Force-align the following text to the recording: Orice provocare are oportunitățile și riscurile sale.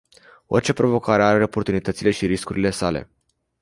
Orice 0.45 0.73
provocare 0.73 1.23
are 1.23 1.43
oportunitățile 1.43 2.11
și 2.11 2.25
riscurile 2.25 2.69
sale. 2.69 3.09